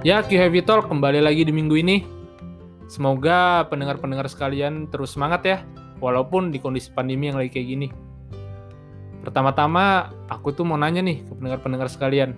Ya, 0.00 0.24
Q 0.24 0.32
Heavy 0.32 0.64
Talk 0.64 0.88
kembali 0.88 1.20
lagi 1.20 1.44
di 1.44 1.52
minggu 1.52 1.76
ini. 1.76 2.00
Semoga 2.88 3.68
pendengar-pendengar 3.68 4.32
sekalian 4.32 4.88
terus 4.88 5.12
semangat 5.12 5.44
ya, 5.44 5.58
walaupun 6.00 6.48
di 6.48 6.56
kondisi 6.56 6.88
pandemi 6.88 7.28
yang 7.28 7.36
lagi 7.36 7.52
kayak 7.52 7.68
gini. 7.68 7.88
Pertama-tama, 9.20 10.08
aku 10.32 10.56
tuh 10.56 10.64
mau 10.64 10.80
nanya 10.80 11.04
nih 11.04 11.20
ke 11.20 11.36
pendengar-pendengar 11.36 11.92
sekalian. 11.92 12.32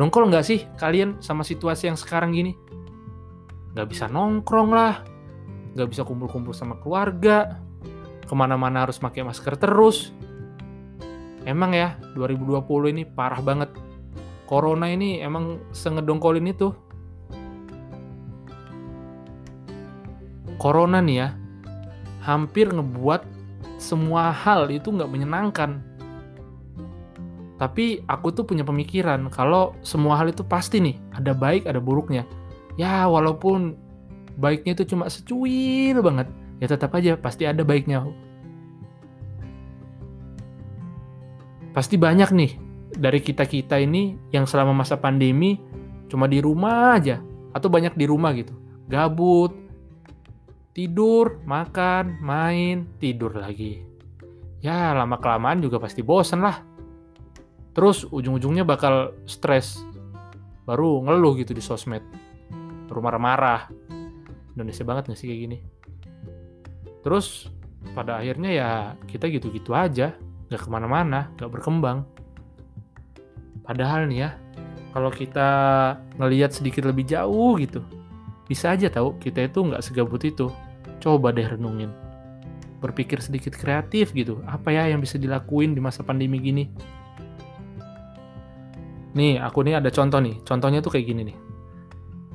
Nongkrong 0.00 0.32
nggak 0.32 0.46
sih 0.48 0.64
kalian 0.80 1.20
sama 1.20 1.44
situasi 1.44 1.92
yang 1.92 2.00
sekarang 2.00 2.32
gini? 2.32 2.56
Nggak 3.76 3.92
bisa 3.92 4.08
nongkrong 4.08 4.72
lah, 4.72 5.04
nggak 5.76 5.92
bisa 5.92 6.08
kumpul-kumpul 6.08 6.56
sama 6.56 6.80
keluarga, 6.80 7.60
ke 8.24 8.32
mana-mana 8.32 8.88
harus 8.88 8.96
pakai 8.96 9.28
masker 9.28 9.60
terus. 9.60 10.16
Emang 11.44 11.76
ya, 11.76 12.00
2020 12.16 12.64
ini 12.96 13.04
parah 13.04 13.44
banget. 13.44 13.76
Corona 14.48 14.88
ini 14.88 15.20
emang 15.20 15.60
sengedongkolin 15.76 16.48
itu. 16.48 16.72
Corona 20.58 20.98
nih 20.98 21.16
ya, 21.22 21.28
hampir 22.26 22.68
ngebuat 22.68 23.24
semua 23.78 24.34
hal 24.34 24.68
itu 24.68 24.90
nggak 24.90 25.08
menyenangkan. 25.08 25.80
Tapi 27.58 28.06
aku 28.06 28.30
tuh 28.30 28.46
punya 28.46 28.62
pemikiran 28.62 29.30
kalau 29.30 29.74
semua 29.82 30.18
hal 30.18 30.30
itu 30.30 30.46
pasti 30.46 30.78
nih, 30.78 30.98
ada 31.14 31.34
baik, 31.34 31.66
ada 31.66 31.82
buruknya. 31.82 32.22
Ya, 32.78 33.06
walaupun 33.10 33.74
baiknya 34.38 34.78
itu 34.78 34.94
cuma 34.94 35.10
secuil 35.10 35.98
banget, 35.98 36.30
ya 36.62 36.70
tetap 36.70 36.94
aja 36.94 37.18
pasti 37.18 37.46
ada 37.46 37.66
baiknya. 37.66 38.06
Pasti 41.74 41.98
banyak 41.98 42.30
nih 42.34 42.52
dari 42.94 43.18
kita-kita 43.22 43.78
ini 43.82 44.18
yang 44.30 44.46
selama 44.46 44.74
masa 44.74 44.98
pandemi 44.98 45.58
cuma 46.06 46.30
di 46.30 46.38
rumah 46.38 46.98
aja 46.98 47.22
atau 47.54 47.66
banyak 47.66 47.94
di 47.98 48.06
rumah 48.06 48.34
gitu. 48.38 48.54
Gabut, 48.86 49.67
tidur, 50.78 51.42
makan, 51.42 52.22
main, 52.22 52.86
tidur 53.02 53.34
lagi. 53.34 53.82
Ya, 54.62 54.94
lama-kelamaan 54.94 55.58
juga 55.58 55.82
pasti 55.82 56.06
bosen 56.06 56.38
lah. 56.38 56.62
Terus 57.74 58.06
ujung-ujungnya 58.06 58.62
bakal 58.62 59.10
stres. 59.26 59.82
Baru 60.62 61.02
ngeluh 61.02 61.34
gitu 61.34 61.50
di 61.50 61.58
sosmed. 61.58 62.06
Baru 62.86 63.02
marah-marah. 63.02 63.66
Indonesia 64.54 64.86
banget 64.86 65.10
gak 65.10 65.18
sih 65.18 65.26
kayak 65.26 65.40
gini? 65.50 65.58
Terus 67.02 67.50
pada 67.98 68.22
akhirnya 68.22 68.50
ya 68.54 68.70
kita 69.10 69.26
gitu-gitu 69.34 69.74
aja. 69.74 70.14
Gak 70.46 70.62
ke 70.62 70.70
mana-mana, 70.70 71.34
gak 71.42 71.58
berkembang. 71.58 72.06
Padahal 73.66 74.06
nih 74.06 74.30
ya, 74.30 74.30
kalau 74.94 75.10
kita 75.10 75.50
ngelihat 76.22 76.54
sedikit 76.54 76.86
lebih 76.86 77.02
jauh 77.02 77.58
gitu, 77.58 77.82
bisa 78.46 78.78
aja 78.78 78.86
tahu 78.86 79.18
kita 79.18 79.50
itu 79.50 79.58
nggak 79.60 79.82
segabut 79.82 80.22
itu. 80.22 80.48
Coba 80.98 81.30
deh 81.30 81.46
renungin. 81.46 81.90
Berpikir 82.78 83.18
sedikit 83.18 83.54
kreatif 83.54 84.14
gitu. 84.14 84.42
Apa 84.46 84.70
ya 84.70 84.86
yang 84.90 85.02
bisa 85.02 85.18
dilakuin 85.18 85.74
di 85.74 85.80
masa 85.82 86.06
pandemi 86.06 86.38
gini? 86.38 86.70
Nih, 89.18 89.42
aku 89.42 89.66
nih 89.66 89.82
ada 89.82 89.90
contoh 89.90 90.22
nih. 90.22 90.38
Contohnya 90.46 90.78
tuh 90.78 90.94
kayak 90.94 91.06
gini 91.10 91.22
nih. 91.32 91.38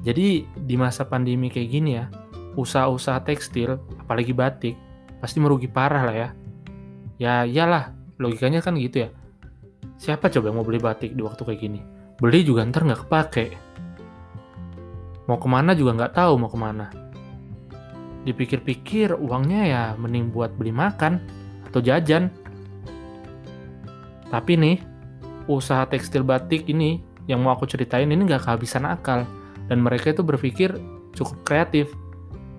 Jadi 0.03 0.27
di 0.67 0.75
masa 0.75 1.07
pandemi 1.07 1.47
kayak 1.47 1.69
gini 1.71 1.95
ya, 1.95 2.11
usaha-usaha 2.59 3.23
tekstil, 3.23 3.79
apalagi 4.03 4.35
batik, 4.35 4.75
pasti 5.23 5.39
merugi 5.39 5.71
parah 5.71 6.03
lah 6.03 6.15
ya. 6.15 6.29
Ya 7.23 7.33
iyalah, 7.47 7.95
logikanya 8.19 8.59
kan 8.59 8.75
gitu 8.75 9.07
ya. 9.07 9.09
Siapa 9.95 10.27
coba 10.27 10.51
yang 10.51 10.59
mau 10.59 10.67
beli 10.67 10.83
batik 10.83 11.15
di 11.15 11.23
waktu 11.23 11.39
kayak 11.47 11.59
gini? 11.63 11.79
Beli 12.19 12.43
juga 12.43 12.67
ntar 12.67 12.83
nggak 12.83 13.07
kepake. 13.07 13.45
Mau 15.31 15.39
ke 15.39 15.47
mana 15.47 15.71
juga 15.71 15.95
nggak 15.95 16.13
tahu 16.19 16.33
mau 16.35 16.51
ke 16.51 16.59
mana. 16.59 17.02
Dipikir-pikir 18.23 19.15
uangnya 19.19 19.61
ya 19.67 19.83
mending 19.99 20.31
buat 20.31 20.55
beli 20.55 20.71
makan 20.71 21.19
atau 21.67 21.79
jajan. 21.83 22.31
Tapi 24.31 24.53
nih, 24.57 24.77
usaha 25.45 25.83
tekstil 25.85 26.23
batik 26.25 26.65
ini 26.71 27.03
yang 27.27 27.43
mau 27.43 27.55
aku 27.55 27.67
ceritain 27.67 28.09
ini 28.09 28.23
nggak 28.23 28.47
kehabisan 28.47 28.87
akal. 28.87 29.27
Dan 29.67 29.79
mereka 29.79 30.11
itu 30.11 30.23
berpikir 30.23 30.75
cukup 31.15 31.37
kreatif. 31.47 31.91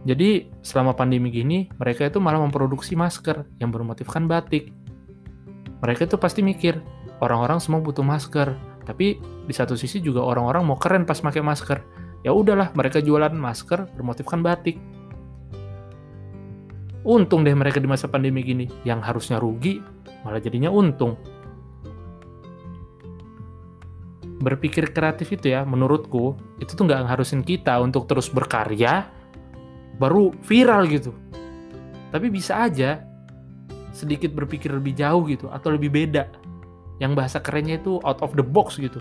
Jadi 0.05 0.53
selama 0.61 0.93
pandemi 0.93 1.33
gini, 1.33 1.73
mereka 1.81 2.09
itu 2.09 2.21
malah 2.21 2.41
memproduksi 2.41 2.93
masker 2.93 3.49
yang 3.57 3.73
bermotifkan 3.73 4.29
batik. 4.29 4.69
Mereka 5.81 6.09
itu 6.09 6.17
pasti 6.21 6.41
mikir, 6.45 6.81
orang-orang 7.25 7.61
semua 7.61 7.81
butuh 7.81 8.05
masker, 8.05 8.53
tapi 8.85 9.17
di 9.21 9.53
satu 9.57 9.77
sisi 9.77 10.01
juga 10.01 10.21
orang-orang 10.21 10.65
mau 10.65 10.77
keren 10.77 11.09
pas 11.09 11.17
pakai 11.17 11.41
masker. 11.41 11.81
Ya 12.25 12.33
udahlah, 12.33 12.73
mereka 12.73 13.01
jualan 13.01 13.33
masker 13.33 13.93
bermotifkan 13.97 14.41
batik. 14.45 14.81
Untung 17.05 17.45
deh 17.45 17.53
mereka 17.53 17.85
di 17.85 17.85
masa 17.85 18.09
pandemi 18.09 18.41
gini, 18.41 18.65
yang 18.89 19.05
harusnya 19.05 19.37
rugi 19.37 19.77
malah 20.25 20.41
jadinya 20.41 20.73
untung. 20.73 21.21
Berpikir 24.41 24.89
kreatif 24.89 25.37
itu 25.37 25.53
ya, 25.53 25.69
menurutku 25.69 26.33
itu 26.65 26.73
tuh 26.73 26.85
nggak 26.89 27.05
harusin 27.05 27.45
kita 27.45 27.77
untuk 27.85 28.09
terus 28.09 28.33
berkarya, 28.33 29.05
baru 30.01 30.33
viral 30.49 30.89
gitu. 30.89 31.13
Tapi 32.09 32.33
bisa 32.33 32.65
aja 32.65 33.05
sedikit 33.93 34.33
berpikir 34.33 34.73
lebih 34.73 34.97
jauh 34.97 35.29
gitu, 35.29 35.53
atau 35.53 35.77
lebih 35.77 35.93
beda 35.93 36.29
yang 37.05 37.13
bahasa 37.13 37.37
kerennya 37.37 37.81
itu 37.81 38.01
out 38.01 38.25
of 38.25 38.33
the 38.33 38.45
box 38.45 38.81
gitu. 38.81 39.01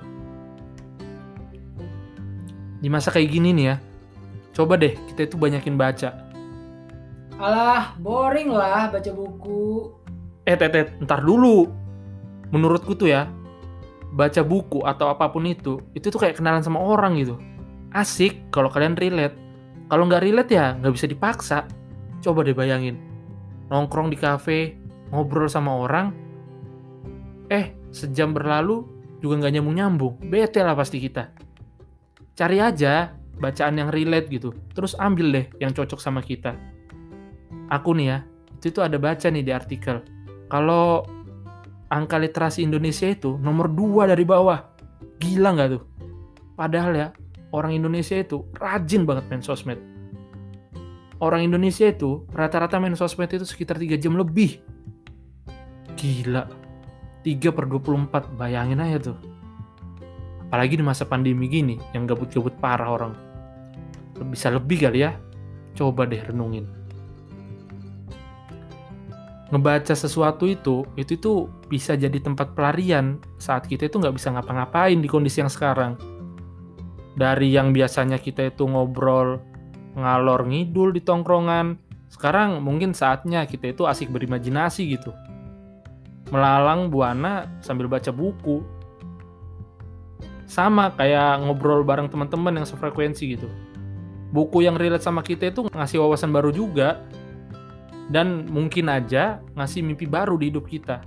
Di 2.84 2.92
masa 2.92 3.16
kayak 3.16 3.31
gini 3.31 3.56
nih 3.56 3.66
ya, 3.72 3.75
coba 4.52 4.75
deh 4.75 4.92
kita 5.12 5.31
itu 5.31 5.36
banyakin 5.40 5.80
baca. 5.80 6.22
Alah, 7.44 8.00
boring 8.00 8.56
lah 8.56 8.88
baca 8.88 9.12
buku. 9.12 9.92
Eh, 10.48 10.56
tetet, 10.56 10.96
ntar 11.04 11.20
dulu. 11.20 11.68
Menurutku 12.56 12.96
tuh 12.96 13.12
ya, 13.12 13.28
baca 14.16 14.40
buku 14.48 14.80
atau 14.88 15.12
apa 15.12 15.28
pun 15.28 15.44
itu, 15.44 15.84
itu 15.92 16.08
tuh 16.08 16.24
kayak 16.24 16.40
kenalan 16.40 16.64
sama 16.64 16.80
orang 16.80 17.20
gitu. 17.20 17.36
Asik 17.92 18.48
kalau 18.48 18.72
kalian 18.72 18.96
relate. 18.96 19.36
Kalau 19.92 20.08
nggak 20.08 20.24
relate 20.24 20.56
ya 20.56 20.80
nggak 20.80 20.96
bisa 20.96 21.04
dipaksa. 21.04 21.68
Coba 22.24 22.48
deh 22.48 22.56
bayangin. 22.56 22.96
Nongkrong 23.68 24.08
di 24.08 24.16
kafe, 24.16 24.80
ngobrol 25.12 25.52
sama 25.52 25.84
orang, 25.84 26.16
eh 27.52 27.75
sejam 27.92 28.31
berlalu 28.31 28.88
juga 29.20 29.44
nggak 29.44 29.60
nyambung-nyambung. 29.60 30.31
Bete 30.31 30.64
lah 30.64 30.80
pasti 30.80 30.96
kita. 31.04 31.28
Cari 32.40 32.64
aja 32.64 33.12
bacaan 33.36 33.84
yang 33.84 33.92
relate 33.92 34.31
gitu. 34.31 34.56
Terus 34.72 34.96
ambil 34.96 35.28
deh 35.36 35.46
yang 35.60 35.75
cocok 35.75 36.00
sama 36.00 36.24
kita. 36.24 36.56
Aku 37.72 37.96
nih 37.96 38.07
ya, 38.09 38.18
itu 38.59 38.72
tuh 38.72 38.84
ada 38.84 38.96
baca 39.00 39.28
nih 39.28 39.44
di 39.44 39.51
artikel. 39.51 40.03
Kalau 40.51 41.07
angka 41.94 42.18
literasi 42.18 42.66
Indonesia 42.66 43.06
itu 43.06 43.38
nomor 43.38 43.69
dua 43.69 44.09
dari 44.09 44.25
bawah. 44.25 44.59
Gila 45.22 45.56
nggak 45.56 45.69
tuh? 45.72 45.84
Padahal 46.57 46.91
ya, 46.96 47.07
orang 47.53 47.78
Indonesia 47.78 48.18
itu 48.18 48.44
rajin 48.57 49.06
banget 49.06 49.29
main 49.29 49.44
sosmed. 49.46 49.78
Orang 51.24 51.46
Indonesia 51.46 51.88
itu 51.88 52.28
rata-rata 52.35 52.81
main 52.81 52.97
sosmed 53.00 53.31
itu 53.31 53.47
sekitar 53.47 53.80
3 53.80 53.95
jam 53.95 54.19
lebih. 54.19 54.59
Gila. 55.95 56.50
3 57.24 57.56
per 57.56 57.66
24, 57.72 58.35
bayangin 58.35 58.84
aja 58.84 59.12
tuh. 59.13 59.18
Apalagi 60.51 60.75
di 60.75 60.84
masa 60.84 61.07
pandemi 61.07 61.47
gini, 61.47 61.80
yang 61.95 62.03
gabut-gabut 62.03 62.59
parah 62.59 62.91
orang. 62.91 63.13
Bisa 64.28 64.51
lebih 64.51 64.84
kali 64.84 65.07
ya? 65.07 65.16
Coba 65.74 66.03
deh 66.03 66.19
renungin. 66.19 66.68
Ngebaca 69.53 69.94
sesuatu 69.94 70.50
itu, 70.50 70.81
itu 70.97 71.14
tuh 71.22 71.46
bisa 71.69 71.94
jadi 71.94 72.18
tempat 72.18 72.58
pelarian 72.58 73.22
saat 73.38 73.69
kita 73.69 73.86
itu 73.86 74.02
nggak 74.02 74.18
bisa 74.18 74.34
ngapa-ngapain 74.34 74.98
di 74.98 75.06
kondisi 75.06 75.45
yang 75.45 75.54
sekarang. 75.54 75.94
Dari 77.13 77.54
yang 77.54 77.69
biasanya 77.69 78.18
kita 78.18 78.50
itu 78.50 78.66
ngobrol 78.66 79.38
ngalor 79.94 80.50
ngidul 80.50 80.98
di 80.98 81.06
tongkrongan, 81.06 81.77
sekarang 82.10 82.66
mungkin 82.66 82.98
saatnya 82.98 83.45
kita 83.45 83.77
itu 83.77 83.86
asik 83.86 84.10
berimajinasi 84.10 84.98
gitu 84.98 85.13
melalang 86.33 86.89
buana 86.89 87.45
sambil 87.62 87.86
baca 87.86 88.10
buku. 88.10 88.66
Sama 90.50 90.89
kayak 90.98 91.45
ngobrol 91.45 91.86
bareng 91.86 92.10
teman-teman 92.10 92.57
yang 92.62 92.66
sefrekuensi 92.66 93.38
gitu. 93.38 93.50
Buku 94.33 94.66
yang 94.66 94.77
relate 94.77 95.06
sama 95.06 95.22
kita 95.22 95.54
itu 95.54 95.69
ngasih 95.69 96.01
wawasan 96.01 96.33
baru 96.33 96.50
juga. 96.50 97.06
Dan 98.11 98.47
mungkin 98.51 98.91
aja 98.91 99.39
ngasih 99.55 99.83
mimpi 99.85 100.07
baru 100.07 100.35
di 100.35 100.51
hidup 100.51 100.67
kita. 100.67 101.03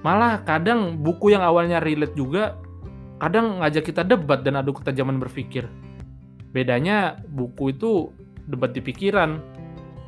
Malah 0.00 0.46
kadang 0.46 0.96
buku 1.02 1.34
yang 1.34 1.42
awalnya 1.42 1.82
relate 1.82 2.14
juga, 2.14 2.56
kadang 3.18 3.60
ngajak 3.60 3.90
kita 3.90 4.06
debat 4.06 4.40
dan 4.46 4.56
adu 4.56 4.72
ketajaman 4.72 5.18
berpikir. 5.18 5.66
Bedanya 6.54 7.18
buku 7.28 7.76
itu 7.76 8.14
debat 8.48 8.72
di 8.72 8.80
pikiran. 8.80 9.42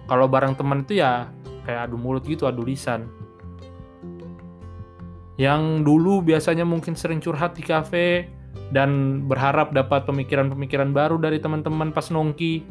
Kalau 0.09 0.27
bareng 0.27 0.57
teman 0.57 0.87
itu 0.87 1.03
ya 1.03 1.29
kayak 1.69 1.91
adu 1.91 2.01
mulut 2.01 2.25
gitu, 2.25 2.47
adu 2.49 2.65
lisan. 2.65 3.11
Yang 5.37 5.85
dulu 5.85 6.25
biasanya 6.25 6.65
mungkin 6.65 6.97
sering 6.97 7.21
curhat 7.21 7.57
di 7.57 7.65
kafe, 7.65 8.29
dan 8.71 9.23
berharap 9.27 9.75
dapat 9.75 10.07
pemikiran-pemikiran 10.07 10.95
baru 10.95 11.19
dari 11.19 11.43
teman-teman 11.43 11.91
pas 11.91 12.07
nongki. 12.11 12.67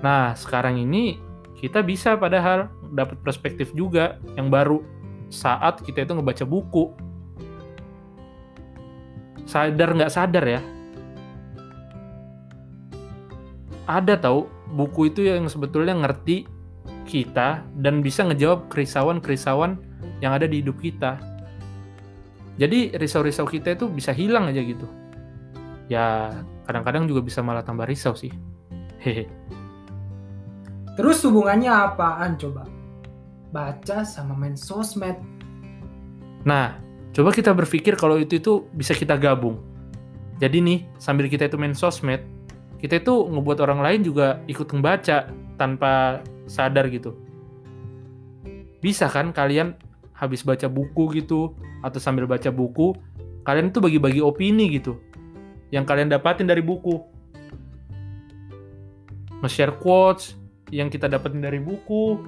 Nah, 0.00 0.32
sekarang 0.32 0.80
ini 0.80 1.20
kita 1.60 1.84
bisa 1.84 2.16
padahal 2.16 2.72
dapat 2.96 3.20
perspektif 3.20 3.70
juga 3.76 4.16
yang 4.34 4.48
baru 4.48 4.80
saat 5.28 5.84
kita 5.84 6.08
itu 6.08 6.12
ngebaca 6.16 6.44
buku. 6.48 6.90
Sadar 9.44 9.92
nggak 9.92 10.12
sadar 10.14 10.44
ya, 10.46 10.60
ada 13.90 14.14
tahu 14.14 14.46
buku 14.70 15.10
itu 15.10 15.26
yang 15.26 15.50
sebetulnya 15.50 15.98
ngerti 15.98 16.46
kita 17.10 17.66
dan 17.82 18.06
bisa 18.06 18.22
ngejawab 18.22 18.70
kerisauan-kerisauan 18.70 19.82
yang 20.22 20.30
ada 20.30 20.46
di 20.46 20.62
hidup 20.62 20.78
kita. 20.78 21.18
Jadi 22.54 22.94
risau-risau 22.94 23.50
kita 23.50 23.74
itu 23.74 23.90
bisa 23.90 24.14
hilang 24.14 24.46
aja 24.46 24.62
gitu. 24.62 24.86
Ya 25.90 26.30
kadang-kadang 26.70 27.10
juga 27.10 27.26
bisa 27.26 27.42
malah 27.42 27.66
tambah 27.66 27.88
risau 27.90 28.14
sih. 28.14 28.30
Hehe. 29.02 29.26
Terus 31.00 31.24
hubungannya 31.24 31.72
apaan 31.72 32.36
coba? 32.36 32.68
Baca 33.56 34.04
sama 34.04 34.36
main 34.36 34.52
sosmed. 34.52 35.16
Nah, 36.44 36.76
coba 37.16 37.32
kita 37.32 37.56
berpikir 37.56 37.96
kalau 37.96 38.20
itu 38.20 38.36
itu 38.36 38.68
bisa 38.76 38.92
kita 38.92 39.16
gabung. 39.16 39.64
Jadi 40.44 40.60
nih, 40.60 40.84
sambil 41.00 41.24
kita 41.32 41.48
itu 41.48 41.56
main 41.56 41.72
sosmed, 41.72 42.20
kita 42.84 43.00
itu 43.00 43.16
ngebuat 43.16 43.64
orang 43.64 43.80
lain 43.80 44.00
juga 44.04 44.44
ikut 44.44 44.68
membaca 44.76 45.32
tanpa 45.56 46.20
sadar 46.44 46.92
gitu. 46.92 47.16
Bisa 48.84 49.08
kan 49.08 49.32
kalian 49.32 49.80
habis 50.12 50.44
baca 50.44 50.68
buku 50.68 51.16
gitu 51.16 51.56
atau 51.80 51.96
sambil 51.96 52.28
baca 52.28 52.52
buku, 52.52 52.92
kalian 53.48 53.72
tuh 53.72 53.88
bagi-bagi 53.88 54.20
opini 54.20 54.68
gitu 54.68 55.00
yang 55.72 55.88
kalian 55.88 56.12
dapatin 56.12 56.44
dari 56.44 56.60
buku. 56.60 57.00
Nge-share 59.40 59.80
quotes 59.80 60.39
yang 60.74 60.88
kita 60.88 61.06
dapetin 61.06 61.42
dari 61.42 61.58
buku. 61.58 62.18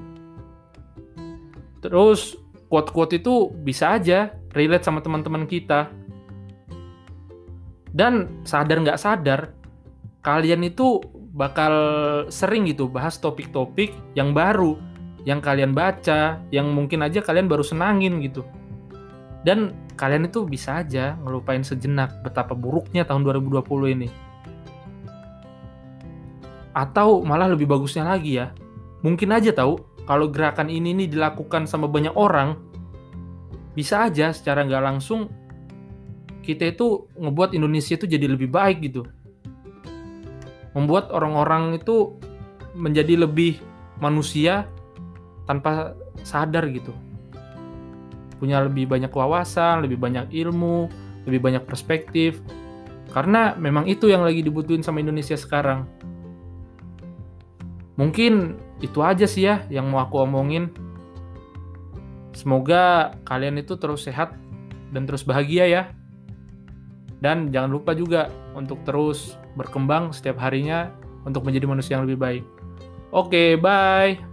Terus 1.83 2.39
quote-quote 2.71 3.19
itu 3.19 3.51
bisa 3.51 3.99
aja 3.99 4.35
relate 4.55 4.87
sama 4.87 5.03
teman-teman 5.03 5.47
kita. 5.47 5.91
Dan 7.93 8.45
sadar 8.47 8.81
nggak 8.81 9.01
sadar, 9.01 9.53
kalian 10.25 10.65
itu 10.65 11.03
bakal 11.33 11.75
sering 12.29 12.69
gitu 12.69 12.89
bahas 12.89 13.21
topik-topik 13.21 13.93
yang 14.17 14.33
baru 14.33 14.77
yang 15.23 15.39
kalian 15.39 15.71
baca, 15.75 16.43
yang 16.51 16.71
mungkin 16.75 17.03
aja 17.03 17.23
kalian 17.23 17.47
baru 17.47 17.63
senangin 17.63 18.19
gitu. 18.23 18.43
Dan 19.43 19.75
kalian 19.99 20.31
itu 20.31 20.47
bisa 20.47 20.83
aja 20.83 21.19
ngelupain 21.23 21.63
sejenak 21.63 22.23
betapa 22.23 22.55
buruknya 22.55 23.07
tahun 23.07 23.27
2020 23.27 23.95
ini. 23.99 24.09
Atau 26.73 27.21
malah 27.23 27.53
lebih 27.53 27.69
bagusnya 27.69 28.09
lagi 28.09 28.41
ya, 28.41 28.53
mungkin 29.05 29.33
aja 29.33 29.53
tahu 29.53 29.81
kalau 30.09 30.33
gerakan 30.33 30.73
ini 30.73 30.97
nih 30.97 31.09
dilakukan 31.13 31.69
sama 31.69 31.87
banyak 31.87 32.17
orang, 32.17 32.57
bisa 33.77 34.09
aja 34.09 34.33
secara 34.33 34.65
nggak 34.65 34.85
langsung 34.85 35.29
kita 36.43 36.75
itu 36.75 37.07
ngebuat 37.15 37.55
Indonesia 37.55 37.95
itu 37.95 38.09
jadi 38.09 38.27
lebih 38.27 38.51
baik 38.51 38.83
gitu. 38.83 39.07
Membuat 40.73 41.13
orang-orang 41.13 41.77
itu 41.77 42.17
menjadi 42.73 43.29
lebih 43.29 43.61
manusia 44.01 44.65
tanpa 45.45 45.93
sadar 46.25 46.65
gitu 46.73 46.97
punya 48.43 48.59
lebih 48.59 48.91
banyak 48.91 49.15
wawasan, 49.15 49.87
lebih 49.87 50.03
banyak 50.03 50.35
ilmu, 50.35 50.91
lebih 51.31 51.39
banyak 51.39 51.63
perspektif. 51.63 52.43
Karena 53.15 53.55
memang 53.55 53.87
itu 53.87 54.11
yang 54.11 54.27
lagi 54.27 54.43
dibutuhin 54.43 54.83
sama 54.83 54.99
Indonesia 54.99 55.39
sekarang. 55.39 55.87
Mungkin 58.01 58.57
itu 58.81 58.99
aja 59.05 59.29
sih 59.29 59.47
ya 59.47 59.65
yang 59.69 59.89
mau 59.93 60.01
aku 60.03 60.25
omongin. 60.25 60.73
Semoga 62.33 63.15
kalian 63.29 63.61
itu 63.61 63.77
terus 63.77 64.09
sehat 64.09 64.33
dan 64.91 65.05
terus 65.05 65.23
bahagia 65.23 65.69
ya. 65.69 65.83
Dan 67.23 67.55
jangan 67.55 67.71
lupa 67.71 67.95
juga 67.95 68.33
untuk 68.57 68.83
terus 68.83 69.39
berkembang 69.55 70.11
setiap 70.11 70.41
harinya 70.43 70.91
untuk 71.23 71.47
menjadi 71.47 71.67
manusia 71.71 71.95
yang 71.95 72.09
lebih 72.09 72.19
baik. 72.19 72.45
Oke, 73.13 73.55
bye. 73.61 74.32